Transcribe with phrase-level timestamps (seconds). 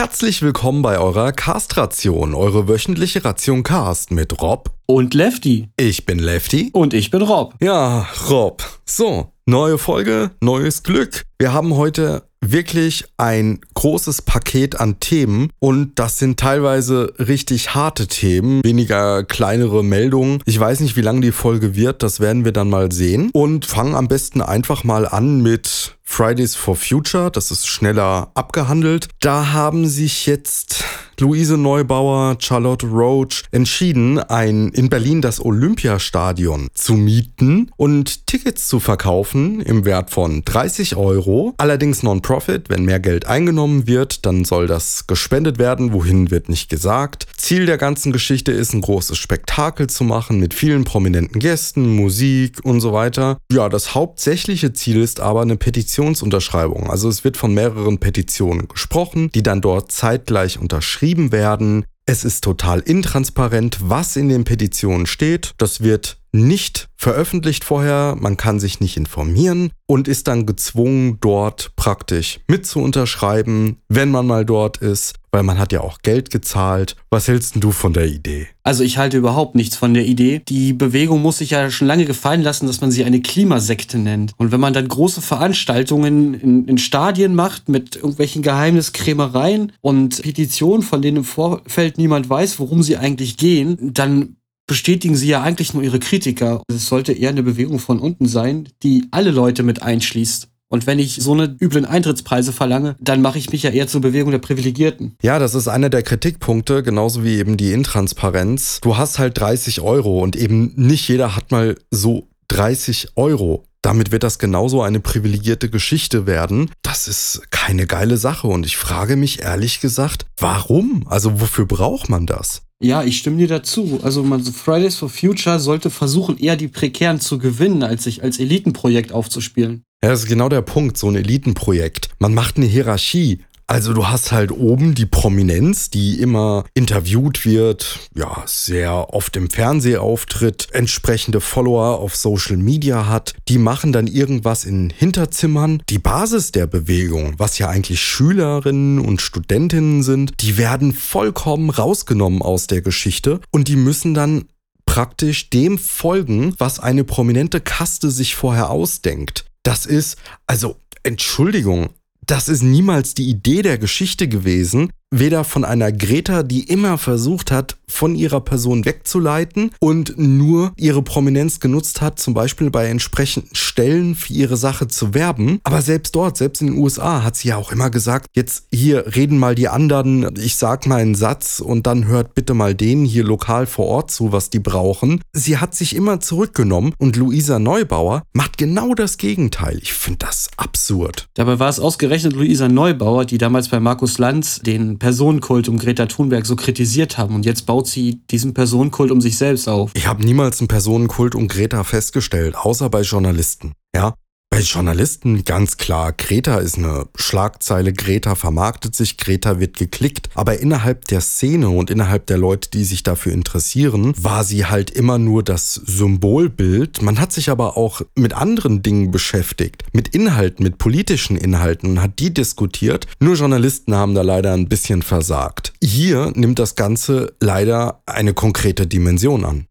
[0.00, 5.68] Herzlich willkommen bei eurer Castration, eure wöchentliche Ration Cast mit Rob und Lefty.
[5.76, 6.70] Ich bin Lefty.
[6.72, 7.54] Und ich bin Rob.
[7.60, 8.62] Ja, Rob.
[8.86, 11.26] So, neue Folge, neues Glück.
[11.38, 18.06] Wir haben heute wirklich ein großes Paket an Themen und das sind teilweise richtig harte
[18.06, 20.42] Themen, weniger kleinere Meldungen.
[20.46, 23.66] Ich weiß nicht, wie lang die Folge wird, das werden wir dann mal sehen und
[23.66, 29.08] fangen am besten einfach mal an mit Fridays for Future, das ist schneller abgehandelt.
[29.20, 30.84] Da haben sich jetzt
[31.20, 38.80] Luise Neubauer, Charlotte Roach entschieden, ein in Berlin das Olympiastadion zu mieten und Tickets zu
[38.80, 41.54] verkaufen im Wert von 30 Euro.
[41.58, 45.92] Allerdings Non-Profit, wenn mehr Geld eingenommen wird, dann soll das gespendet werden.
[45.92, 47.26] Wohin wird nicht gesagt.
[47.36, 52.60] Ziel der ganzen Geschichte ist, ein großes Spektakel zu machen mit vielen prominenten Gästen, Musik
[52.62, 53.38] und so weiter.
[53.52, 55.56] Ja, das hauptsächliche Ziel ist aber eine
[56.00, 56.90] Petitionsunterschreibung.
[56.90, 61.84] Also es wird von mehreren Petitionen gesprochen, die dann dort zeitgleich unterschrieben werden.
[62.06, 65.52] Es ist total intransparent, was in den Petitionen steht.
[65.58, 71.72] Das wird nicht veröffentlicht vorher, man kann sich nicht informieren und ist dann gezwungen, dort
[71.76, 76.30] praktisch mit zu unterschreiben, wenn man mal dort ist, weil man hat ja auch Geld
[76.30, 76.96] gezahlt.
[77.08, 78.48] Was hältst du von der Idee?
[78.62, 80.42] Also ich halte überhaupt nichts von der Idee.
[80.48, 84.32] Die Bewegung muss sich ja schon lange gefallen lassen, dass man sie eine Klimasekte nennt.
[84.36, 90.82] Und wenn man dann große Veranstaltungen in, in Stadien macht mit irgendwelchen Geheimniskrämereien und Petitionen,
[90.82, 94.36] von denen im Vorfeld niemand weiß, worum sie eigentlich gehen, dann
[94.70, 96.62] bestätigen sie ja eigentlich nur ihre Kritiker.
[96.68, 100.46] Es sollte eher eine Bewegung von unten sein, die alle Leute mit einschließt.
[100.68, 104.00] Und wenn ich so eine üblen Eintrittspreise verlange, dann mache ich mich ja eher zur
[104.00, 105.16] Bewegung der Privilegierten.
[105.22, 108.78] Ja, das ist einer der Kritikpunkte, genauso wie eben die Intransparenz.
[108.80, 113.64] Du hast halt 30 Euro und eben nicht jeder hat mal so 30 Euro.
[113.82, 116.70] Damit wird das genauso eine privilegierte Geschichte werden.
[116.82, 121.06] Das ist keine geile Sache und ich frage mich ehrlich gesagt, warum?
[121.08, 122.62] Also wofür braucht man das?
[122.82, 124.00] Ja, ich stimme dir dazu.
[124.02, 128.38] Also man, Fridays for Future sollte versuchen, eher die Prekären zu gewinnen, als sich als
[128.38, 129.82] Elitenprojekt aufzuspielen.
[130.02, 132.08] Ja, das ist genau der Punkt, so ein Elitenprojekt.
[132.18, 133.40] Man macht eine Hierarchie.
[133.70, 139.48] Also du hast halt oben die Prominenz, die immer interviewt wird, ja, sehr oft im
[139.48, 143.34] Fernsehen auftritt, entsprechende Follower auf Social Media hat.
[143.46, 145.84] Die machen dann irgendwas in Hinterzimmern.
[145.88, 152.42] Die Basis der Bewegung, was ja eigentlich Schülerinnen und Studentinnen sind, die werden vollkommen rausgenommen
[152.42, 154.46] aus der Geschichte und die müssen dann
[154.84, 159.44] praktisch dem folgen, was eine prominente Kaste sich vorher ausdenkt.
[159.62, 160.16] Das ist,
[160.48, 161.90] also Entschuldigung,
[162.30, 167.50] das ist niemals die Idee der Geschichte gewesen, weder von einer Greta, die immer versucht
[167.50, 173.54] hat, von ihrer Person wegzuleiten und nur ihre Prominenz genutzt hat, zum Beispiel bei entsprechenden
[173.54, 175.60] Stellen für ihre Sache zu werben.
[175.64, 179.16] Aber selbst dort, selbst in den USA, hat sie ja auch immer gesagt, jetzt hier
[179.16, 183.04] reden mal die anderen, ich sag mal einen Satz und dann hört bitte mal denen
[183.04, 185.20] hier lokal vor Ort zu, was die brauchen.
[185.32, 189.78] Sie hat sich immer zurückgenommen und Luisa Neubauer macht genau das Gegenteil.
[189.82, 191.26] Ich finde das absurd.
[191.34, 196.06] Dabei war es ausgerechnet Luisa Neubauer, die damals bei Markus Lanz den Personenkult um Greta
[196.06, 197.34] Thunberg so kritisiert haben.
[197.34, 199.90] Und jetzt baut sie diesen Personenkult um sich selbst auf.
[199.94, 203.72] Ich habe niemals einen Personenkult um Greta festgestellt, außer bei Journalisten.
[203.92, 204.14] Ja,
[204.60, 210.28] bei Journalisten ganz klar, Greta ist eine Schlagzeile, Greta vermarktet sich, Greta wird geklickt.
[210.34, 214.90] Aber innerhalb der Szene und innerhalb der Leute, die sich dafür interessieren, war sie halt
[214.90, 217.00] immer nur das Symbolbild.
[217.00, 222.02] Man hat sich aber auch mit anderen Dingen beschäftigt, mit Inhalten, mit politischen Inhalten und
[222.02, 223.06] hat die diskutiert.
[223.18, 225.72] Nur Journalisten haben da leider ein bisschen versagt.
[225.82, 229.66] Hier nimmt das Ganze leider eine konkrete Dimension an.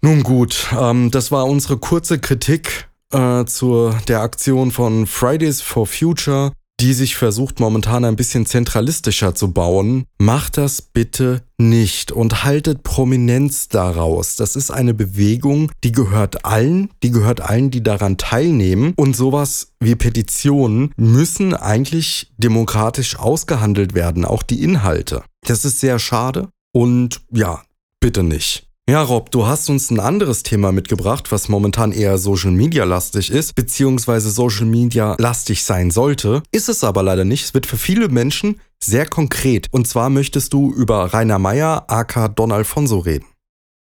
[0.00, 5.86] Nun gut, ähm, das war unsere kurze Kritik äh, zur der Aktion von Fridays for
[5.86, 10.04] Future, die sich versucht momentan ein bisschen zentralistischer zu bauen.
[10.18, 14.36] Macht das bitte nicht und haltet Prominenz daraus.
[14.36, 18.92] Das ist eine Bewegung, die gehört allen, die gehört allen, die daran teilnehmen.
[18.96, 25.22] Und sowas wie Petitionen müssen eigentlich demokratisch ausgehandelt werden, auch die Inhalte.
[25.46, 27.62] Das ist sehr schade und ja,
[28.00, 28.65] bitte nicht.
[28.88, 33.32] Ja, Rob, du hast uns ein anderes Thema mitgebracht, was momentan eher Social Media lastig
[33.32, 36.44] ist, beziehungsweise Social Media lastig sein sollte.
[36.52, 37.46] Ist es aber leider nicht.
[37.46, 39.66] Es wird für viele Menschen sehr konkret.
[39.72, 43.26] Und zwar möchtest du über Rainer Meyer, aka Don Alfonso, reden.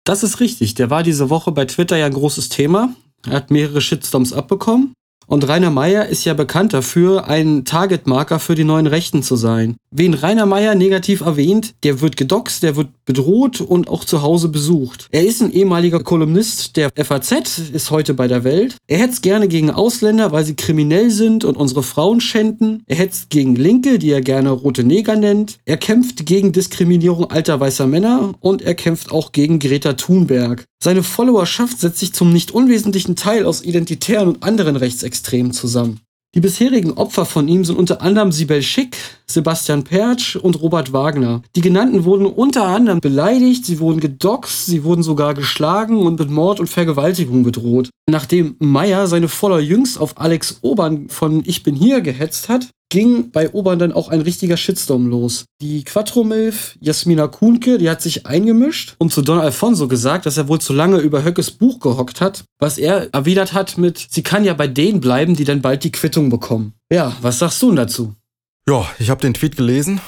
[0.04, 0.74] Das ist richtig.
[0.74, 2.94] Der war diese Woche bei Twitter ja ein großes Thema.
[3.26, 4.94] Er hat mehrere Shitstorms abbekommen.
[5.32, 9.76] Und Rainer Meyer ist ja bekannt dafür, ein Targetmarker für die neuen Rechten zu sein.
[9.90, 14.50] Wen Rainer Meyer negativ erwähnt, der wird gedoxt, der wird bedroht und auch zu Hause
[14.50, 15.08] besucht.
[15.10, 18.76] Er ist ein ehemaliger Kolumnist der FAZ, ist heute bei der Welt.
[18.86, 22.82] Er hetzt gerne gegen Ausländer, weil sie kriminell sind und unsere Frauen schänden.
[22.86, 25.60] Er hetzt gegen Linke, die er gerne rote Neger nennt.
[25.64, 30.66] Er kämpft gegen Diskriminierung alter weißer Männer und er kämpft auch gegen Greta Thunberg.
[30.82, 36.00] Seine Followerschaft setzt sich zum nicht unwesentlichen Teil aus Identitären und anderen Rechtsextremen zusammen.
[36.34, 38.96] Die bisherigen Opfer von ihm sind unter anderem Sibel Schick,
[39.28, 41.42] Sebastian Pertsch und Robert Wagner.
[41.54, 46.30] Die genannten wurden unter anderem beleidigt, sie wurden gedoxt, sie wurden sogar geschlagen und mit
[46.30, 47.90] Mord und Vergewaltigung bedroht.
[48.10, 53.30] Nachdem Meyer seine Follower jüngst auf Alex Obern von Ich bin hier gehetzt hat, ging
[53.30, 55.46] bei Obern dann auch ein richtiger Shitstorm los.
[55.62, 60.46] Die Quattro-Milf, Jasmina Kuhnke, die hat sich eingemischt und zu Don Alfonso gesagt, dass er
[60.46, 64.44] wohl zu lange über Höckes Buch gehockt hat, was er erwidert hat mit, sie kann
[64.44, 66.74] ja bei denen bleiben, die dann bald die Quittung bekommen.
[66.92, 68.14] Ja, was sagst du dazu?
[68.68, 70.02] Ja, ich habe den Tweet gelesen.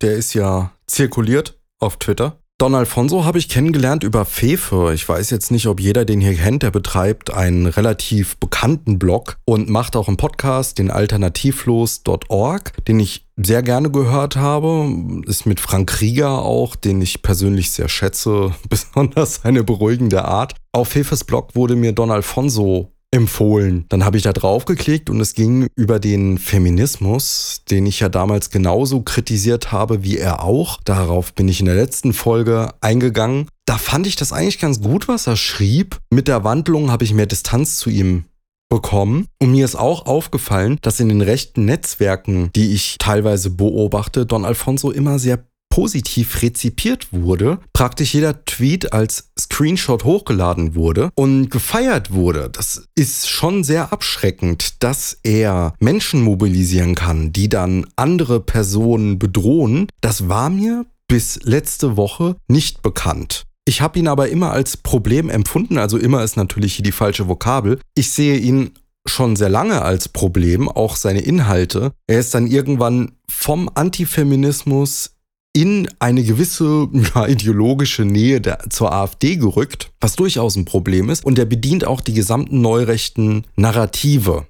[0.00, 2.39] Der ist ja zirkuliert auf Twitter.
[2.60, 4.92] Don Alfonso habe ich kennengelernt über Fefe.
[4.94, 6.62] Ich weiß jetzt nicht, ob jeder den hier kennt.
[6.62, 13.26] Der betreibt einen relativ bekannten Blog und macht auch einen Podcast, den alternativlos.org, den ich
[13.38, 14.94] sehr gerne gehört habe.
[15.24, 20.54] Ist mit Frank Krieger auch, den ich persönlich sehr schätze, besonders seine beruhigende Art.
[20.72, 23.86] Auf Fefes Blog wurde mir Don Alfonso empfohlen.
[23.88, 28.08] Dann habe ich da drauf geklickt und es ging über den Feminismus, den ich ja
[28.08, 30.80] damals genauso kritisiert habe wie er auch.
[30.84, 33.48] Darauf bin ich in der letzten Folge eingegangen.
[33.66, 35.98] Da fand ich das eigentlich ganz gut, was er schrieb.
[36.10, 38.24] Mit der Wandlung habe ich mehr Distanz zu ihm
[38.70, 39.26] bekommen.
[39.42, 44.44] Und mir ist auch aufgefallen, dass in den rechten Netzwerken, die ich teilweise beobachte, Don
[44.44, 52.12] Alfonso immer sehr positiv rezipiert wurde, praktisch jeder Tweet als Screenshot hochgeladen wurde und gefeiert
[52.12, 52.50] wurde.
[52.52, 59.86] Das ist schon sehr abschreckend, dass er Menschen mobilisieren kann, die dann andere Personen bedrohen.
[60.00, 63.44] Das war mir bis letzte Woche nicht bekannt.
[63.64, 67.28] Ich habe ihn aber immer als Problem empfunden, also immer ist natürlich hier die falsche
[67.28, 67.78] Vokabel.
[67.94, 68.72] Ich sehe ihn
[69.06, 71.92] schon sehr lange als Problem, auch seine Inhalte.
[72.06, 75.12] Er ist dann irgendwann vom Antifeminismus
[75.52, 81.24] in eine gewisse ja, ideologische Nähe der, zur AfD gerückt, was durchaus ein Problem ist.
[81.24, 84.46] Und er bedient auch die gesamten neurechten Narrative.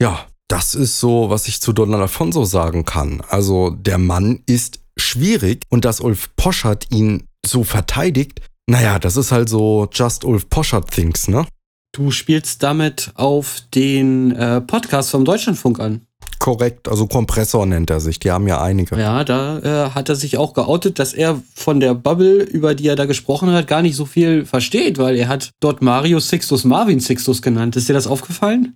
[0.00, 3.22] Ja, das ist so, was ich zu Donald Alfonso sagen kann.
[3.28, 9.32] Also der Mann ist schwierig und dass Ulf Poschert ihn so verteidigt, naja, das ist
[9.32, 11.46] halt so Just Ulf Poschert Things, ne?
[11.94, 16.00] Du spielst damit auf den äh, Podcast vom Deutschlandfunk an.
[16.40, 18.98] Korrekt, also Kompressor nennt er sich, die haben ja einige.
[18.98, 22.88] Ja, da äh, hat er sich auch geoutet, dass er von der Bubble, über die
[22.88, 26.64] er da gesprochen hat, gar nicht so viel versteht, weil er hat dort Mario Sixtus
[26.64, 27.76] Marvin Sixtus genannt.
[27.76, 28.74] Ist dir das aufgefallen?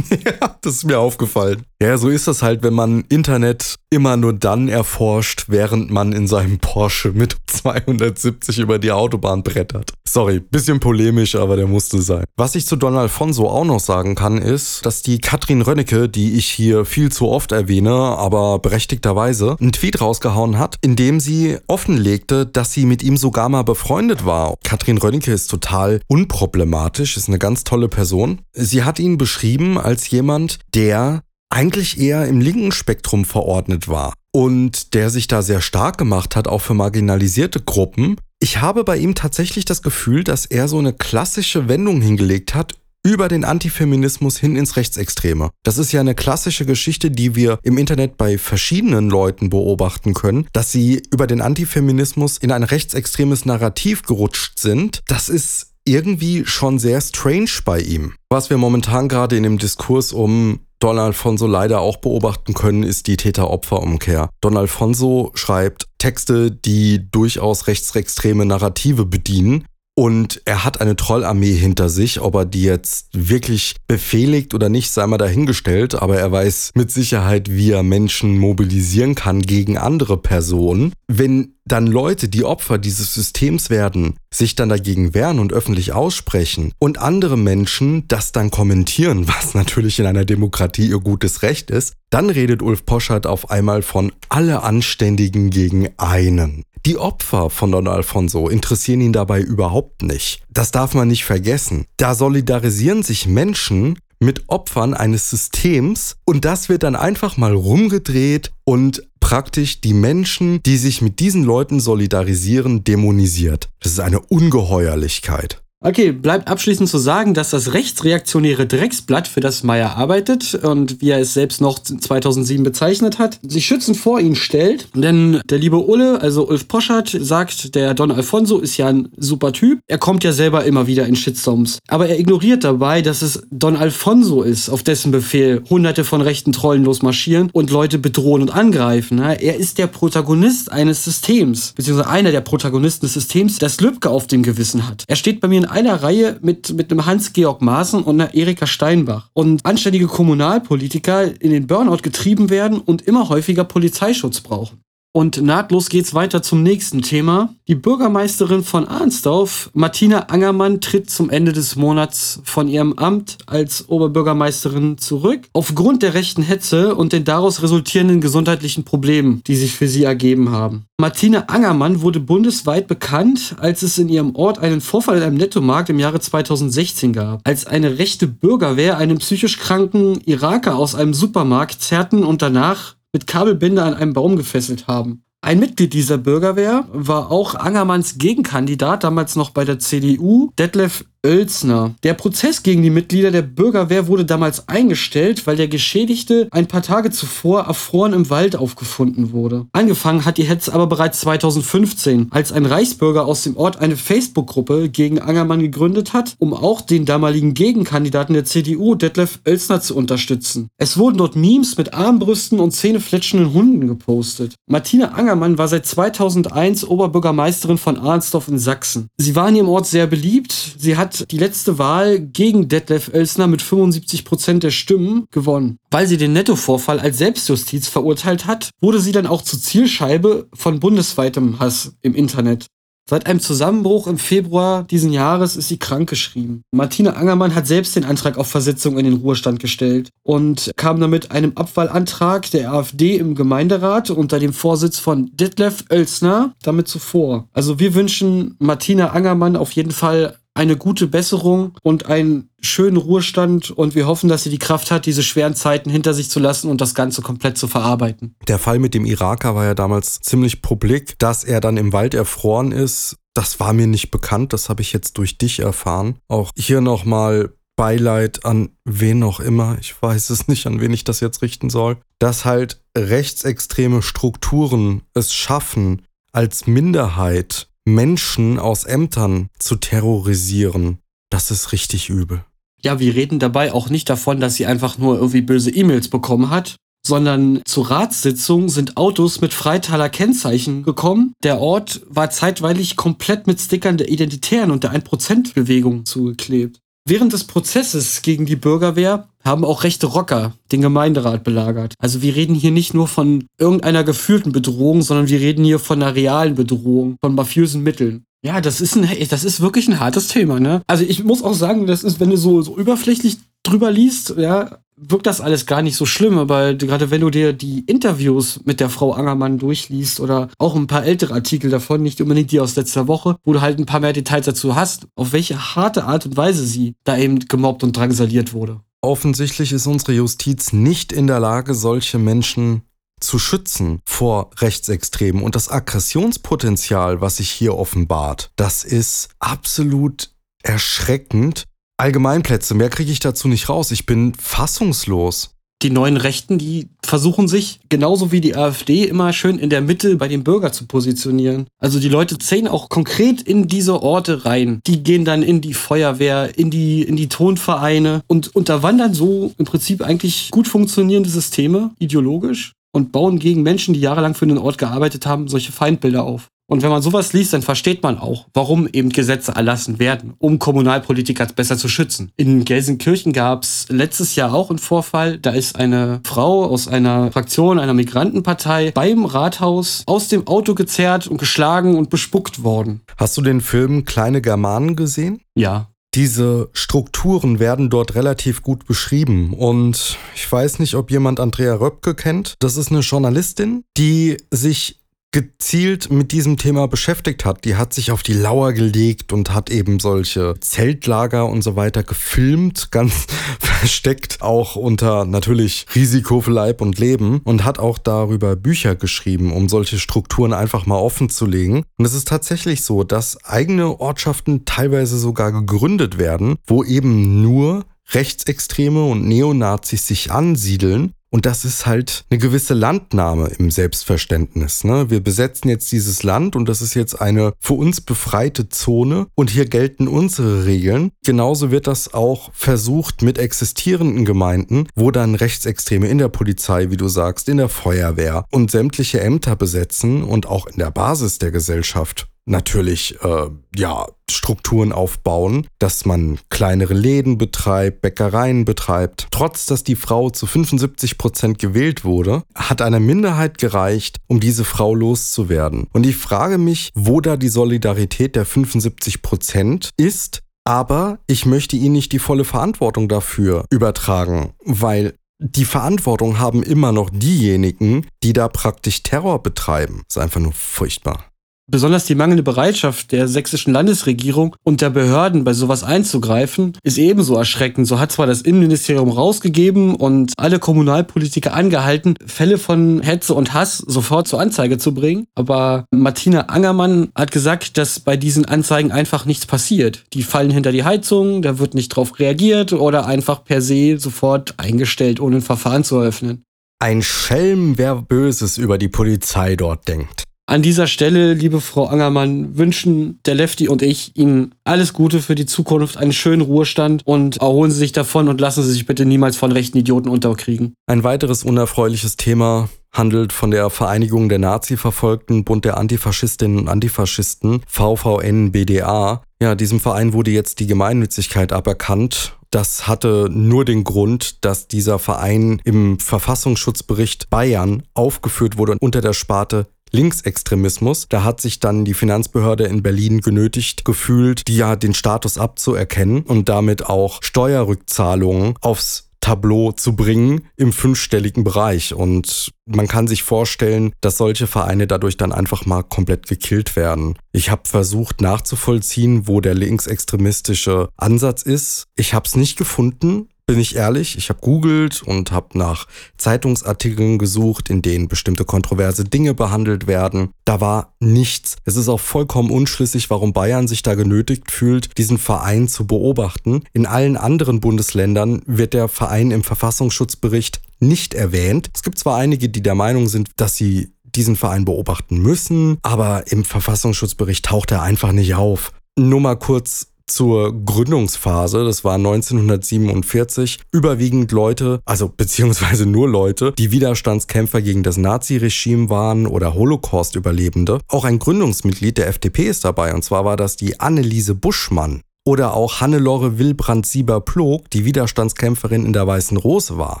[0.10, 1.62] ja, das ist mir aufgefallen.
[1.80, 6.26] Ja, so ist das halt, wenn man Internet immer nur dann erforscht, während man in
[6.26, 9.92] seinem Porsche mit 270 über die Autobahn brettert.
[10.16, 12.24] Sorry, bisschen polemisch, aber der musste sein.
[12.38, 16.36] Was ich zu Don Alfonso auch noch sagen kann, ist, dass die Katrin Rönnecke, die
[16.36, 21.58] ich hier viel zu oft erwähne, aber berechtigterweise, einen Tweet rausgehauen hat, in dem sie
[21.66, 24.54] offenlegte, dass sie mit ihm sogar mal befreundet war.
[24.64, 28.40] Katrin Rönnecke ist total unproblematisch, ist eine ganz tolle Person.
[28.54, 34.94] Sie hat ihn beschrieben als jemand, der eigentlich eher im linken Spektrum verordnet war und
[34.94, 38.16] der sich da sehr stark gemacht hat, auch für marginalisierte Gruppen.
[38.38, 42.74] Ich habe bei ihm tatsächlich das Gefühl, dass er so eine klassische Wendung hingelegt hat
[43.02, 45.50] über den Antifeminismus hin ins Rechtsextreme.
[45.62, 50.48] Das ist ja eine klassische Geschichte, die wir im Internet bei verschiedenen Leuten beobachten können,
[50.52, 55.02] dass sie über den Antifeminismus in ein rechtsextremes Narrativ gerutscht sind.
[55.06, 58.14] Das ist irgendwie schon sehr strange bei ihm.
[58.28, 63.06] Was wir momentan gerade in dem Diskurs um Don Alfonso leider auch beobachten können, ist
[63.06, 64.28] die Täter-Opfer-Umkehr.
[64.40, 69.64] Don Alfonso schreibt Texte, die durchaus rechtsextreme Narrative bedienen,
[69.98, 72.20] und er hat eine Trollarmee hinter sich.
[72.20, 75.94] Ob er die jetzt wirklich befehligt oder nicht, sei mal dahingestellt.
[75.94, 80.92] Aber er weiß mit Sicherheit, wie er Menschen mobilisieren kann gegen andere Personen.
[81.08, 86.72] Wenn dann Leute, die Opfer dieses Systems werden, sich dann dagegen wehren und öffentlich aussprechen
[86.78, 91.94] und andere Menschen das dann kommentieren, was natürlich in einer Demokratie ihr gutes Recht ist,
[92.10, 96.64] dann redet Ulf Poschert auf einmal von alle Anständigen gegen einen.
[96.86, 100.42] Die Opfer von Don Alfonso interessieren ihn dabei überhaupt nicht.
[100.50, 101.86] Das darf man nicht vergessen.
[101.96, 108.52] Da solidarisieren sich Menschen mit Opfern eines Systems und das wird dann einfach mal rumgedreht
[108.64, 113.68] und praktisch die Menschen, die sich mit diesen Leuten solidarisieren, dämonisiert.
[113.80, 115.62] Das ist eine Ungeheuerlichkeit.
[115.86, 121.10] Okay, bleibt abschließend zu sagen, dass das rechtsreaktionäre Drecksblatt, für das Meyer arbeitet und wie
[121.10, 124.88] er es selbst noch 2007 bezeichnet hat, sich schützend vor ihn stellt.
[124.96, 129.52] Denn der liebe Ulle, also Ulf Poschert, sagt, der Don Alfonso ist ja ein super
[129.52, 129.78] Typ.
[129.86, 131.78] Er kommt ja selber immer wieder in Shitstorms.
[131.86, 136.50] Aber er ignoriert dabei, dass es Don Alfonso ist, auf dessen Befehl hunderte von rechten
[136.50, 139.20] Trollen losmarschieren und Leute bedrohen und angreifen.
[139.20, 144.26] Er ist der Protagonist eines Systems, beziehungsweise einer der Protagonisten des Systems, das Lübcke auf
[144.26, 145.04] dem Gewissen hat.
[145.06, 148.66] Er steht bei mir in einer Reihe mit, mit einem Hans-Georg Maaßen und einer Erika
[148.66, 149.28] Steinbach.
[149.34, 154.80] Und anständige Kommunalpolitiker in den Burnout getrieben werden und immer häufiger Polizeischutz brauchen.
[155.16, 157.54] Und nahtlos geht's weiter zum nächsten Thema.
[157.68, 163.88] Die Bürgermeisterin von Arnsdorf, Martina Angermann, tritt zum Ende des Monats von ihrem Amt als
[163.88, 165.48] Oberbürgermeisterin zurück.
[165.54, 170.50] Aufgrund der rechten Hetze und den daraus resultierenden gesundheitlichen Problemen, die sich für sie ergeben
[170.50, 170.84] haben.
[171.00, 175.88] Martina Angermann wurde bundesweit bekannt, als es in ihrem Ort einen Vorfall in einem Nettomarkt
[175.88, 177.40] im Jahre 2016 gab.
[177.44, 183.26] Als eine rechte Bürgerwehr einen psychisch kranken Iraker aus einem Supermarkt zerrten und danach mit
[183.26, 185.22] Kabelbinder an einem Baum gefesselt haben.
[185.40, 191.94] Ein Mitglied dieser Bürgerwehr war auch Angermanns Gegenkandidat, damals noch bei der CDU, Detlef Oelsner.
[192.02, 196.82] Der Prozess gegen die Mitglieder der Bürgerwehr wurde damals eingestellt, weil der Geschädigte ein paar
[196.82, 199.66] Tage zuvor erfroren im Wald aufgefunden wurde.
[199.72, 204.88] Angefangen hat die Hetze aber bereits 2015, als ein Reichsbürger aus dem Ort eine Facebook-Gruppe
[204.88, 210.68] gegen Angermann gegründet hat, um auch den damaligen Gegenkandidaten der CDU, Detlef Oelsner, zu unterstützen.
[210.78, 214.54] Es wurden dort Memes mit Armbrüsten und zähnefletschenden Hunden gepostet.
[214.68, 219.08] Martina Angermann war seit 2001 Oberbürgermeisterin von Arnsdorf in Sachsen.
[219.16, 220.52] Sie war in ihrem Ort sehr beliebt.
[220.78, 225.78] Sie hat die letzte Wahl gegen Detlef Oelsner mit 75 Prozent der Stimmen gewonnen.
[225.90, 230.80] Weil sie den Nettovorfall als Selbstjustiz verurteilt hat, wurde sie dann auch zur Zielscheibe von
[230.80, 232.66] bundesweitem Hass im Internet.
[233.08, 236.62] Seit einem Zusammenbruch im Februar diesen Jahres ist sie krankgeschrieben.
[236.72, 241.30] Martina Angermann hat selbst den Antrag auf Versetzung in den Ruhestand gestellt und kam damit
[241.30, 247.46] einem Abwahlantrag der AfD im Gemeinderat unter dem Vorsitz von Detlef Oelsner damit zuvor.
[247.52, 253.70] Also wir wünschen Martina Angermann auf jeden Fall eine gute Besserung und einen schönen Ruhestand
[253.70, 256.70] und wir hoffen, dass sie die Kraft hat, diese schweren Zeiten hinter sich zu lassen
[256.70, 258.34] und das Ganze komplett zu verarbeiten.
[258.48, 262.14] Der Fall mit dem Iraker war ja damals ziemlich publik, dass er dann im Wald
[262.14, 263.16] erfroren ist.
[263.34, 266.16] Das war mir nicht bekannt, das habe ich jetzt durch dich erfahren.
[266.28, 271.04] Auch hier nochmal Beileid an wen auch immer, ich weiß es nicht, an wen ich
[271.04, 279.48] das jetzt richten soll, dass halt rechtsextreme Strukturen es schaffen, als Minderheit Menschen aus Ämtern
[279.58, 280.98] zu terrorisieren,
[281.30, 282.44] das ist richtig übel.
[282.82, 286.50] Ja, wir reden dabei auch nicht davon, dass sie einfach nur irgendwie böse E-Mails bekommen
[286.50, 286.76] hat,
[287.06, 291.32] sondern zur Ratssitzung sind Autos mit Freitaler Kennzeichen gekommen.
[291.44, 296.80] Der Ort war zeitweilig komplett mit Stickern der Identitären und der 1%-Bewegung zugeklebt.
[297.08, 301.94] Während des Prozesses gegen die Bürgerwehr haben auch rechte Rocker den Gemeinderat belagert.
[302.00, 306.02] Also wir reden hier nicht nur von irgendeiner gefühlten Bedrohung, sondern wir reden hier von
[306.02, 308.24] einer realen Bedrohung, von mafiösen Mitteln.
[308.42, 310.82] Ja, das ist ein, das ist wirklich ein hartes Thema, ne?
[310.88, 314.78] Also ich muss auch sagen, das ist, wenn du so, so überflächlich drüber liest, ja,
[314.96, 318.80] wirkt das alles gar nicht so schlimm, aber gerade wenn du dir die Interviews mit
[318.80, 322.76] der Frau Angermann durchliest oder auch ein paar ältere Artikel davon, nicht unbedingt die aus
[322.76, 326.26] letzter Woche, wo du halt ein paar mehr Details dazu hast, auf welche harte Art
[326.26, 328.80] und Weise sie da eben gemobbt und drangsaliert wurde.
[329.02, 332.82] Offensichtlich ist unsere Justiz nicht in der Lage, solche Menschen
[333.20, 335.42] zu schützen vor Rechtsextremen.
[335.42, 340.30] Und das Aggressionspotenzial, was sich hier offenbart, das ist absolut
[340.62, 341.64] erschreckend
[341.98, 343.90] Allgemeinplätze, mehr kriege ich dazu nicht raus.
[343.90, 345.50] Ich bin fassungslos.
[345.82, 350.16] Die neuen Rechten, die versuchen sich genauso wie die AfD immer schön in der Mitte
[350.16, 351.66] bei den Bürgern zu positionieren.
[351.78, 354.80] Also die Leute zählen auch konkret in diese Orte rein.
[354.86, 359.66] Die gehen dann in die Feuerwehr, in die, in die Tonvereine und unterwandern so im
[359.66, 364.78] Prinzip eigentlich gut funktionierende Systeme, ideologisch, und bauen gegen Menschen, die jahrelang für den Ort
[364.78, 366.48] gearbeitet haben, solche Feindbilder auf.
[366.68, 370.58] Und wenn man sowas liest, dann versteht man auch, warum eben Gesetze erlassen werden, um
[370.58, 372.32] Kommunalpolitiker besser zu schützen.
[372.36, 375.38] In Gelsenkirchen gab es letztes Jahr auch einen Vorfall.
[375.38, 381.28] Da ist eine Frau aus einer Fraktion einer Migrantenpartei beim Rathaus aus dem Auto gezerrt
[381.28, 383.02] und geschlagen und bespuckt worden.
[383.16, 385.40] Hast du den Film Kleine Germanen gesehen?
[385.54, 385.88] Ja.
[386.14, 392.14] Diese Strukturen werden dort relativ gut beschrieben und ich weiß nicht, ob jemand Andrea Röpke
[392.14, 392.54] kennt.
[392.58, 395.00] Das ist eine Journalistin, die sich
[395.36, 397.66] gezielt mit diesem Thema beschäftigt hat.
[397.66, 402.02] Die hat sich auf die Lauer gelegt und hat eben solche Zeltlager und so weiter
[402.02, 403.26] gefilmt, ganz
[403.60, 409.52] versteckt, auch unter natürlich Risiko für Leib und Leben und hat auch darüber Bücher geschrieben,
[409.52, 411.84] um solche Strukturen einfach mal offen zu legen.
[411.98, 417.84] Und es ist tatsächlich so, dass eigene Ortschaften teilweise sogar gegründet werden, wo eben nur
[418.14, 424.84] Rechtsextreme und Neonazis sich ansiedeln und das ist halt eine gewisse Landnahme im Selbstverständnis.
[424.84, 425.10] Ne?
[425.10, 429.50] Wir besetzen jetzt dieses Land und das ist jetzt eine für uns befreite Zone und
[429.50, 431.10] hier gelten unsere Regeln.
[431.26, 436.96] Genauso wird das auch versucht mit existierenden Gemeinden, wo dann Rechtsextreme in der Polizei, wie
[436.96, 441.50] du sagst, in der Feuerwehr und sämtliche Ämter besetzen und auch in der Basis der
[441.50, 449.28] Gesellschaft natürlich äh, ja Strukturen aufbauen, dass man kleinere Läden betreibt, Bäckereien betreibt.
[449.30, 454.64] Trotz dass die Frau zu 75 Prozent gewählt wurde, hat eine Minderheit gereicht, um diese
[454.64, 455.86] Frau loszuwerden.
[455.92, 460.42] Und ich frage mich, wo da die Solidarität der 75 Prozent ist.
[460.64, 466.90] Aber ich möchte ihnen nicht die volle Verantwortung dafür übertragen, weil die Verantwortung haben immer
[466.90, 470.02] noch diejenigen, die da praktisch Terror betreiben.
[470.08, 471.24] Das ist einfach nur furchtbar.
[471.68, 477.34] Besonders die mangelnde Bereitschaft der sächsischen Landesregierung und der Behörden bei sowas einzugreifen, ist ebenso
[477.34, 477.88] erschreckend.
[477.88, 483.78] So hat zwar das Innenministerium rausgegeben und alle Kommunalpolitiker angehalten, Fälle von Hetze und Hass
[483.78, 489.24] sofort zur Anzeige zu bringen, aber Martina Angermann hat gesagt, dass bei diesen Anzeigen einfach
[489.24, 490.04] nichts passiert.
[490.12, 494.54] Die fallen hinter die Heizung, da wird nicht drauf reagiert oder einfach per se sofort
[494.58, 496.44] eingestellt, ohne ein Verfahren zu eröffnen.
[496.78, 500.26] Ein Schelm, wer Böses über die Polizei dort denkt.
[500.48, 505.34] An dieser Stelle, liebe Frau Angermann, wünschen der Lefty und ich Ihnen alles Gute für
[505.34, 509.04] die Zukunft, einen schönen Ruhestand und erholen Sie sich davon und lassen Sie sich bitte
[509.06, 510.74] niemals von rechten Idioten unterkriegen.
[510.86, 517.62] Ein weiteres unerfreuliches Thema handelt von der Vereinigung der Nazi-Verfolgten, Bund der Antifaschistinnen und Antifaschisten,
[517.66, 519.22] VVN-BDA.
[519.42, 522.36] Ja, diesem Verein wurde jetzt die Gemeinnützigkeit aberkannt.
[522.50, 529.12] Das hatte nur den Grund, dass dieser Verein im Verfassungsschutzbericht Bayern aufgeführt wurde unter der
[529.12, 531.08] Sparte Linksextremismus.
[531.08, 536.22] Da hat sich dann die Finanzbehörde in Berlin genötigt gefühlt, die ja den Status abzuerkennen
[536.22, 541.94] und damit auch Steuerrückzahlungen aufs Tableau zu bringen im fünfstelligen Bereich.
[541.94, 547.18] Und man kann sich vorstellen, dass solche Vereine dadurch dann einfach mal komplett gekillt werden.
[547.32, 551.86] Ich habe versucht nachzuvollziehen, wo der linksextremistische Ansatz ist.
[551.96, 554.18] Ich habe es nicht gefunden bin ich ehrlich.
[554.18, 555.86] Ich habe googelt und habe nach
[556.16, 560.30] Zeitungsartikeln gesucht, in denen bestimmte kontroverse Dinge behandelt werden.
[560.44, 561.56] Da war nichts.
[561.64, 566.64] Es ist auch vollkommen unschlüssig, warum Bayern sich da genötigt fühlt, diesen Verein zu beobachten.
[566.72, 571.70] In allen anderen Bundesländern wird der Verein im Verfassungsschutzbericht nicht erwähnt.
[571.72, 576.30] Es gibt zwar einige, die der Meinung sind, dass sie diesen Verein beobachten müssen, aber
[576.32, 578.72] im Verfassungsschutzbericht taucht er einfach nicht auf.
[578.98, 586.70] Nur mal kurz zur Gründungsphase, das war 1947, überwiegend Leute, also beziehungsweise nur Leute, die
[586.70, 590.80] Widerstandskämpfer gegen das Naziregime waren oder Holocaust-Überlebende.
[590.88, 595.00] Auch ein Gründungsmitglied der FDP ist dabei, und zwar war das die Anneliese Buschmann.
[595.26, 600.00] Oder auch Hannelore Wilbrand-Sieber-Plog, die Widerstandskämpferin in der Weißen Rose war.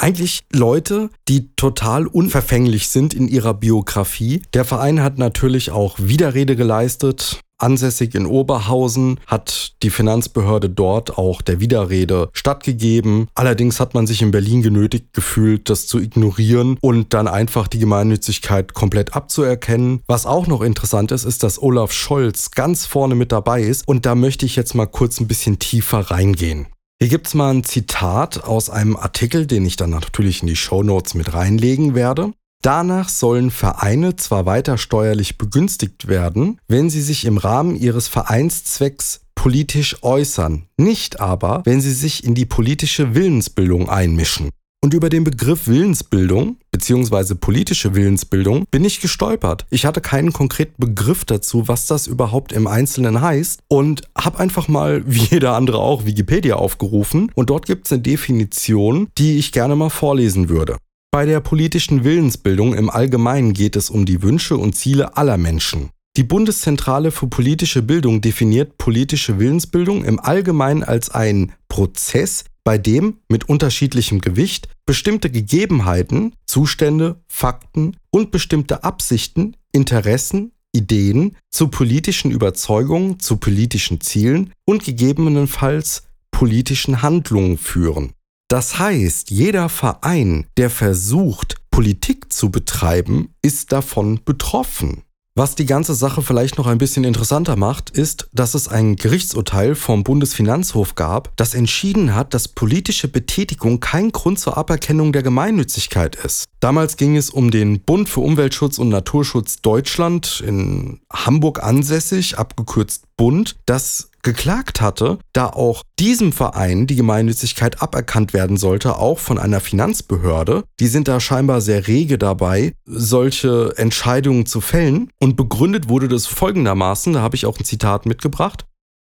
[0.00, 4.40] Eigentlich Leute, die total unverfänglich sind in ihrer Biografie.
[4.54, 11.40] Der Verein hat natürlich auch Widerrede geleistet, Ansässig in Oberhausen hat die Finanzbehörde dort auch
[11.40, 13.28] der Widerrede stattgegeben.
[13.34, 17.78] Allerdings hat man sich in Berlin genötigt gefühlt, das zu ignorieren und dann einfach die
[17.78, 20.02] Gemeinnützigkeit komplett abzuerkennen.
[20.06, 24.04] Was auch noch interessant ist, ist, dass Olaf Scholz ganz vorne mit dabei ist und
[24.04, 26.66] da möchte ich jetzt mal kurz ein bisschen tiefer reingehen.
[27.00, 30.56] Hier gibt es mal ein Zitat aus einem Artikel, den ich dann natürlich in die
[30.56, 32.32] Show Notes mit reinlegen werde.
[32.64, 39.20] Danach sollen Vereine zwar weiter steuerlich begünstigt werden, wenn sie sich im Rahmen ihres Vereinszwecks
[39.34, 44.48] politisch äußern, nicht aber, wenn sie sich in die politische Willensbildung einmischen.
[44.82, 47.34] Und über den Begriff Willensbildung bzw.
[47.34, 49.66] politische Willensbildung bin ich gestolpert.
[49.68, 54.68] Ich hatte keinen konkreten Begriff dazu, was das überhaupt im Einzelnen heißt und habe einfach
[54.68, 59.52] mal, wie jeder andere auch, Wikipedia aufgerufen und dort gibt es eine Definition, die ich
[59.52, 60.78] gerne mal vorlesen würde.
[61.14, 65.90] Bei der politischen Willensbildung im Allgemeinen geht es um die Wünsche und Ziele aller Menschen.
[66.16, 73.18] Die Bundeszentrale für politische Bildung definiert politische Willensbildung im Allgemeinen als einen Prozess, bei dem
[73.28, 83.20] mit unterschiedlichem Gewicht bestimmte Gegebenheiten, Zustände, Fakten und bestimmte Absichten, Interessen, Ideen zu politischen Überzeugungen,
[83.20, 88.14] zu politischen Zielen und gegebenenfalls politischen Handlungen führen.
[88.54, 95.02] Das heißt, jeder Verein, der versucht, Politik zu betreiben, ist davon betroffen.
[95.34, 99.74] Was die ganze Sache vielleicht noch ein bisschen interessanter macht, ist, dass es ein Gerichtsurteil
[99.74, 106.14] vom Bundesfinanzhof gab, das entschieden hat, dass politische Betätigung kein Grund zur Aberkennung der Gemeinnützigkeit
[106.14, 106.44] ist.
[106.60, 113.02] Damals ging es um den Bund für Umweltschutz und Naturschutz Deutschland in Hamburg ansässig, abgekürzt
[113.16, 119.38] Bund, das geklagt hatte, da auch diesem Verein die Gemeinnützigkeit aberkannt werden sollte, auch von
[119.38, 120.64] einer Finanzbehörde.
[120.80, 125.10] Die sind da scheinbar sehr rege dabei, solche Entscheidungen zu fällen.
[125.20, 128.64] Und begründet wurde das folgendermaßen, da habe ich auch ein Zitat mitgebracht.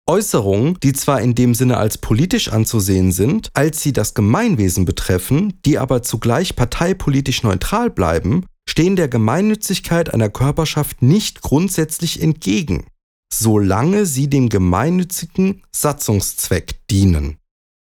[0.08, 5.54] Äußerungen, die zwar in dem Sinne als politisch anzusehen sind, als sie das Gemeinwesen betreffen,
[5.64, 12.84] die aber zugleich parteipolitisch neutral bleiben, stehen der Gemeinnützigkeit einer Körperschaft nicht grundsätzlich entgegen
[13.32, 17.38] solange sie dem gemeinnützigen Satzungszweck dienen.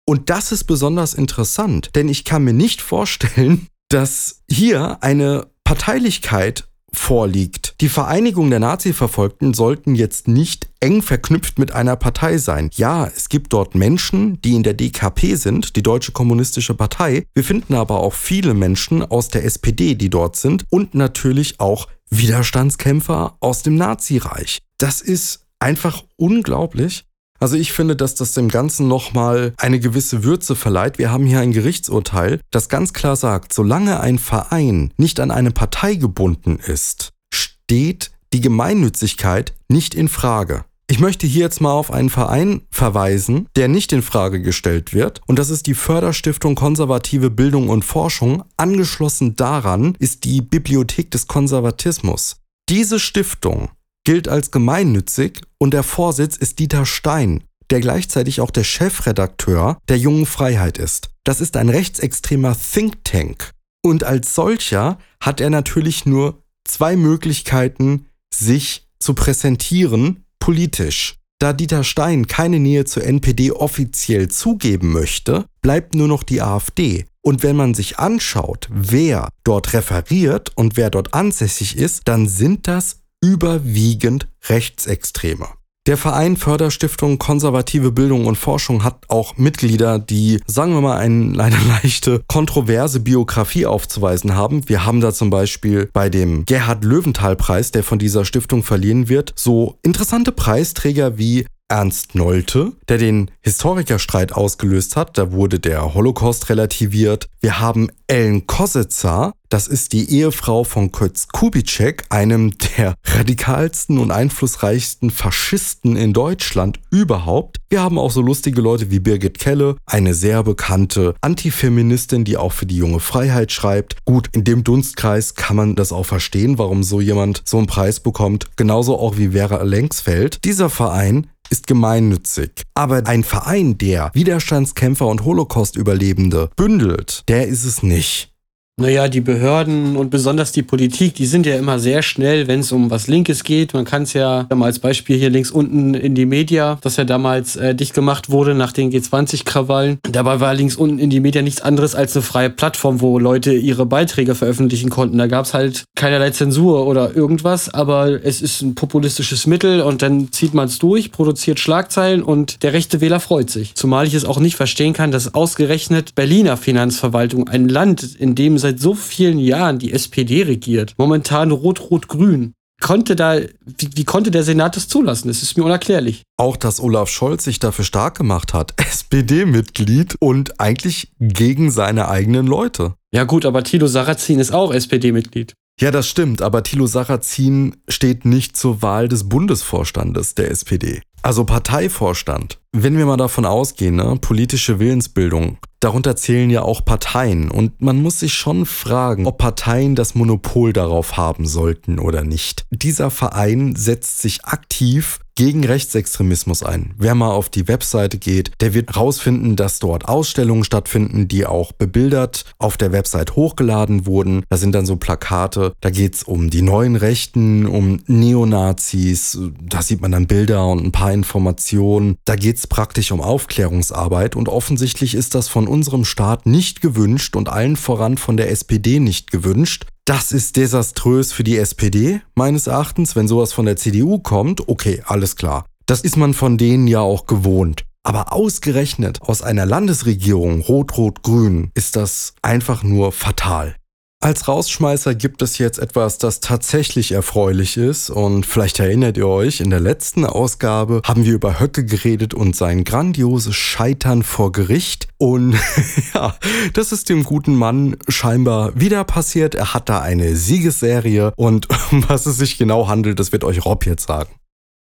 [0.06, 6.67] Und das ist besonders interessant, denn ich kann mir nicht vorstellen, dass hier eine Parteilichkeit
[6.93, 7.76] vorliegt.
[7.82, 12.69] Die Vereinigung der Nazi-Verfolgten sollten jetzt nicht eng verknüpft mit einer Partei sein.
[12.73, 17.26] Ja, es gibt dort Menschen, die in der DKP sind, die Deutsche Kommunistische Partei.
[17.34, 21.88] Wir finden aber auch viele Menschen aus der SPD, die dort sind und natürlich auch
[22.10, 24.60] Widerstandskämpfer aus dem Nazireich.
[24.78, 27.06] Das ist einfach unglaublich.
[27.39, 30.98] Also ich finde, dass das dem Ganzen nochmal eine gewisse Würze verleiht.
[30.98, 35.52] Wir haben hier ein Gerichtsurteil, das ganz klar sagt, solange ein Verein nicht an eine
[35.52, 40.65] Partei gebunden ist, steht die Gemeinnützigkeit nicht in Frage.
[40.89, 45.19] Ich möchte hier jetzt mal auf einen Verein verweisen, der nicht in Frage gestellt wird,
[45.28, 48.45] und das ist die Förderstiftung Konservative Bildung und Forschung.
[48.56, 52.38] Angeschlossen daran ist die Bibliothek des Konservatismus.
[52.69, 53.69] Diese Stiftung
[54.06, 59.97] gilt als gemeinnützig und der Vorsitz ist Dieter Stein, der gleichzeitig auch der Chefredakteur der
[59.97, 61.10] Jungen Freiheit ist.
[61.26, 63.52] Das ist ein rechtsextremer Think Tank.
[63.84, 71.16] Und als solcher hat er natürlich nur zwei Möglichkeiten, sich zu präsentieren politisch.
[71.40, 77.06] Da Dieter Stein keine Nähe zur NPD offiziell zugeben möchte, bleibt nur noch die AfD.
[77.20, 82.70] Und wenn man sich anschaut, wer dort referiert und wer dort ansässig ist, dann sind
[82.70, 85.50] das überwiegend Rechtsextreme.
[85.88, 91.39] Der Verein Förderstiftung Konservative Bildung und Forschung hat auch Mitglieder, die, sagen wir mal, eine,
[91.41, 94.67] eine leichte kontroverse Biografie aufzuweisen haben.
[94.67, 99.08] Wir haben da zum Beispiel bei dem Gerhard Löwenthal Preis, der von dieser Stiftung verliehen
[99.08, 105.17] wird, so interessante Preisträger wie Ernst Nolte, der den Historikerstreit ausgelöst hat.
[105.17, 107.27] Da wurde der Holocaust relativiert.
[107.41, 114.12] Wir haben Ellen Kositzer, das ist die Ehefrau von Kurz Kubitschek, einem der radikalsten und
[114.12, 117.58] einflussreichsten Faschisten in Deutschland überhaupt.
[117.69, 122.51] Wir haben auch so lustige Leute wie Birgit Kelle, eine sehr bekannte Antifeministin, die auch
[122.51, 124.03] für die junge Freiheit schreibt.
[124.06, 127.99] Gut, in dem Dunstkreis kann man das auch verstehen, warum so jemand so einen Preis
[128.01, 128.47] bekommt.
[128.58, 130.43] Genauso auch wie Vera Lengsfeld.
[130.43, 132.64] Dieser Verein ist gemeinnützig.
[132.74, 138.32] Aber ein Verein, der Widerstandskämpfer und Holocaust-Überlebende bündelt, der ist es nicht.
[138.80, 142.72] Naja, die Behörden und besonders die Politik, die sind ja immer sehr schnell, wenn es
[142.72, 143.74] um was Linkes geht.
[143.74, 147.56] Man kann es ja als Beispiel hier links unten in die Media, das ja damals
[147.56, 149.98] äh, dicht gemacht wurde nach den G20-Krawallen.
[150.04, 153.52] Dabei war links unten in die Media nichts anderes als eine freie Plattform, wo Leute
[153.54, 155.18] ihre Beiträge veröffentlichen konnten.
[155.18, 160.04] Da gab es halt keinerlei Zensur oder irgendwas, aber es ist ein populistisches Mittel und
[160.04, 163.74] dann zieht man es durch, produziert Schlagzeilen und der rechte Wähler freut sich.
[163.74, 168.60] Zumal ich es auch nicht verstehen kann, dass ausgerechnet Berliner Finanzverwaltung, ein Land, in dem
[168.67, 172.53] seit so vielen Jahren die SPD regiert, momentan rot-rot-grün.
[172.82, 175.30] Konnte da, wie, wie, konnte der Senat das zulassen?
[175.30, 176.23] Das ist mir unerklärlich.
[176.38, 182.45] Auch, dass Olaf Scholz sich dafür stark gemacht hat, SPD-Mitglied und eigentlich gegen seine eigenen
[182.45, 182.93] Leute.
[183.12, 185.53] Ja gut, aber Thilo Sarrazin ist auch SPD-Mitglied.
[185.80, 191.01] Ja, das stimmt, aber Thilo Sarrazin steht nicht zur Wahl des Bundesvorstandes der SPD.
[191.21, 192.60] Also Parteivorstand.
[192.73, 198.02] Wenn wir mal davon ausgehen, ne, politische Willensbildung, darunter zählen ja auch Parteien und man
[198.02, 202.65] muss sich schon fragen, ob Parteien das Monopol darauf haben sollten oder nicht.
[202.71, 206.95] Dieser Verein setzt sich aktiv gegen Rechtsextremismus ein.
[206.97, 211.71] Wer mal auf die Webseite geht, der wird herausfinden, dass dort Ausstellungen stattfinden, die auch
[211.73, 214.43] bebildert auf der Website hochgeladen wurden.
[214.50, 220.02] Da sind dann so Plakate, da geht's um die neuen Rechten, um Neonazis, da sieht
[220.02, 222.17] man dann Bilder und ein paar Informationen.
[222.26, 227.47] Da geht's praktisch um Aufklärungsarbeit und offensichtlich ist das von unserem Staat nicht gewünscht und
[227.47, 229.86] allen voran von der SPD nicht gewünscht.
[230.08, 233.17] Das ist desaströs für die SPD, meines Erachtens.
[233.17, 235.65] Wenn sowas von der CDU kommt, okay, alles klar.
[235.86, 237.84] Das ist man von denen ja auch gewohnt.
[238.04, 243.76] Aber ausgerechnet aus einer Landesregierung Rot-Rot-Grün ist das einfach nur fatal.
[244.19, 249.60] Als Rausschmeißer gibt es jetzt etwas, das tatsächlich erfreulich ist und vielleicht erinnert ihr euch,
[249.60, 255.08] in der letzten Ausgabe haben wir über Höcke geredet und sein grandioses Scheitern vor Gericht
[255.19, 255.56] und
[256.15, 256.36] ja,
[256.73, 259.53] das ist dem guten Mann scheinbar wieder passiert.
[259.53, 263.65] Er hat da eine Siegesserie und um was es sich genau handelt, das wird euch
[263.65, 264.32] Rob jetzt sagen.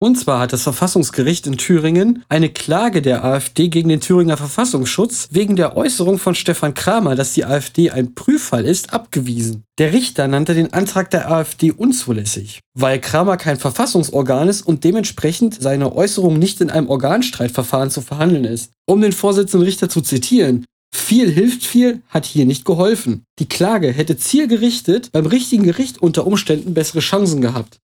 [0.02, 5.28] Und zwar hat das Verfassungsgericht in Thüringen eine Klage der AfD gegen den Thüringer Verfassungsschutz
[5.30, 9.64] wegen der Äußerung von Stefan Kramer, dass die AfD ein Prüffall ist, abgewiesen.
[9.76, 15.60] Der Richter nannte den Antrag der AfD unzulässig, weil Kramer kein Verfassungsorgan ist und dementsprechend
[15.60, 18.72] seine Äußerung nicht in einem Organstreitverfahren zu verhandeln ist.
[18.86, 23.24] Um den Vorsitzenden Richter zu zitieren, viel hilft viel, hat hier nicht geholfen.
[23.38, 27.80] Die Klage hätte zielgerichtet beim richtigen Gericht unter Umständen bessere Chancen gehabt.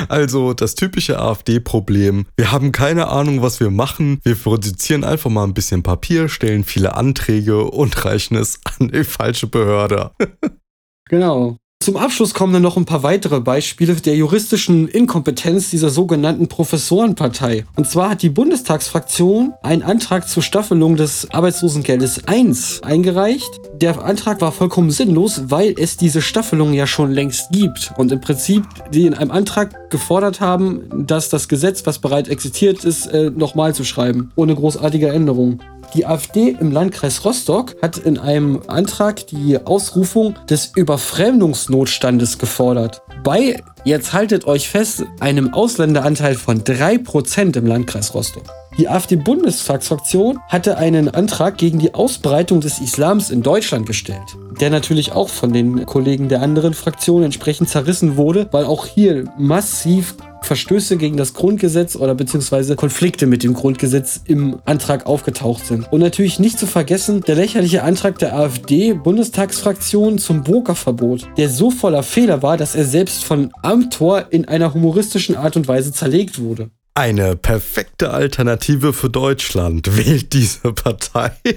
[0.09, 2.25] Also das typische AfD-Problem.
[2.37, 4.19] Wir haben keine Ahnung, was wir machen.
[4.23, 9.03] Wir produzieren einfach mal ein bisschen Papier, stellen viele Anträge und reichen es an die
[9.03, 10.11] falsche Behörde.
[11.09, 11.57] Genau.
[11.87, 17.63] Zum Abschluss kommen dann noch ein paar weitere Beispiele der juristischen Inkompetenz dieser sogenannten Professorenpartei.
[17.77, 23.49] Und zwar hat die Bundestagsfraktion einen Antrag zur Staffelung des Arbeitslosengeldes 1 eingereicht.
[23.73, 27.93] Der Antrag war vollkommen sinnlos, weil es diese Staffelung ja schon längst gibt.
[27.95, 32.83] Und im Prinzip die in einem Antrag gefordert haben, dass das Gesetz, was bereits existiert
[32.83, 35.61] ist, äh, nochmal zu schreiben, ohne großartige Änderungen.
[35.93, 43.01] Die AfD im Landkreis Rostock hat in einem Antrag die Ausrufung des Überfremdungsnotstandes gefordert.
[43.23, 48.43] Bei, jetzt haltet euch fest, einem Ausländeranteil von 3% im Landkreis Rostock.
[48.77, 55.13] Die AfD-Bundestagsfraktion hatte einen Antrag gegen die Ausbreitung des Islams in Deutschland gestellt, der natürlich
[55.13, 60.97] auch von den Kollegen der anderen Fraktionen entsprechend zerrissen wurde, weil auch hier massiv Verstöße
[60.97, 65.91] gegen das Grundgesetz oder beziehungsweise Konflikte mit dem Grundgesetz im Antrag aufgetaucht sind.
[65.91, 72.03] Und natürlich nicht zu vergessen der lächerliche Antrag der AfD-Bundestagsfraktion zum Burka-Verbot, der so voller
[72.03, 76.69] Fehler war, dass er selbst von Amtor in einer humoristischen Art und Weise zerlegt wurde.
[76.93, 81.31] Eine perfekte Alternative für Deutschland wählt diese Partei.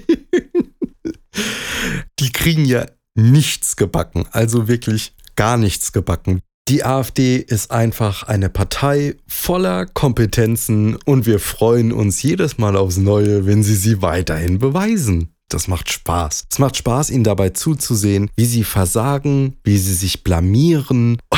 [2.19, 6.43] Die kriegen ja nichts gebacken, also wirklich gar nichts gebacken.
[6.71, 12.97] Die AfD ist einfach eine Partei voller Kompetenzen und wir freuen uns jedes Mal aufs
[12.97, 15.35] Neue, wenn sie sie weiterhin beweisen.
[15.49, 16.45] Das macht Spaß.
[16.49, 21.19] Es macht Spaß, ihnen dabei zuzusehen, wie sie versagen, wie sie sich blamieren.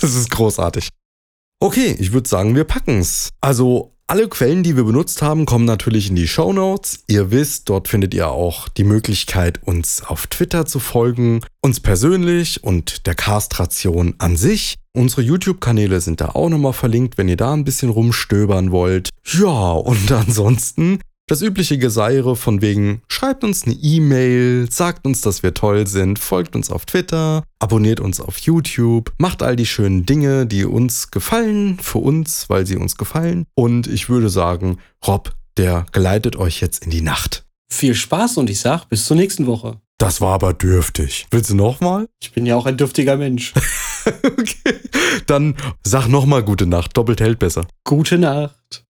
[0.00, 0.88] das ist großartig.
[1.60, 3.28] Okay, ich würde sagen, wir packen's.
[3.42, 7.04] Also alle Quellen, die wir benutzt haben, kommen natürlich in die Show Notes.
[7.06, 12.62] Ihr wisst, dort findet ihr auch die Möglichkeit, uns auf Twitter zu folgen, uns persönlich
[12.62, 14.76] und der Castration an sich.
[14.94, 19.08] Unsere YouTube-Kanäle sind da auch nochmal verlinkt, wenn ihr da ein bisschen rumstöbern wollt.
[19.24, 20.98] Ja, und ansonsten
[21.32, 26.18] das übliche Geseire von wegen, schreibt uns eine E-Mail, sagt uns, dass wir toll sind,
[26.18, 31.10] folgt uns auf Twitter, abonniert uns auf YouTube, macht all die schönen Dinge, die uns
[31.10, 33.46] gefallen, für uns, weil sie uns gefallen.
[33.54, 37.46] Und ich würde sagen, Rob, der geleitet euch jetzt in die Nacht.
[37.72, 39.80] Viel Spaß und ich sag bis zur nächsten Woche.
[39.96, 41.28] Das war aber dürftig.
[41.30, 42.08] Willst du nochmal?
[42.20, 43.54] Ich bin ja auch ein dürftiger Mensch.
[44.22, 44.80] okay.
[45.26, 46.94] Dann sag nochmal gute Nacht.
[46.94, 47.66] Doppelt hält besser.
[47.84, 48.80] Gute Nacht.